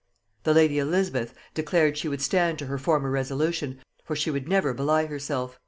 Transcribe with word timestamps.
The 0.45 0.55
lady 0.55 0.79
Elizabeth 0.79 1.35
declared 1.53 1.95
she 1.95 2.07
would 2.09 2.23
stand 2.23 2.57
to 2.57 2.65
her 2.65 2.79
former 2.79 3.11
resolution, 3.11 3.79
for 4.03 4.15
she 4.15 4.31
would 4.31 4.47
never 4.49 4.73
belie 4.73 5.05
herself. 5.05 5.59